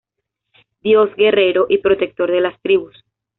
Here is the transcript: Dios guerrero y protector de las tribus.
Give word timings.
Dios 0.81 1.15
guerrero 1.15 1.67
y 1.69 1.77
protector 1.77 2.31
de 2.31 2.41
las 2.41 2.59
tribus. 2.63 3.05